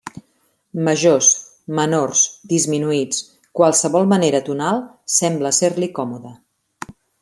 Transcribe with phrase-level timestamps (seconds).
[0.87, 1.27] Majors,
[1.81, 2.23] menors,
[2.55, 3.21] disminuïts;
[3.61, 4.85] qualsevol manera tonal
[5.21, 6.39] sembla ser-li còmoda.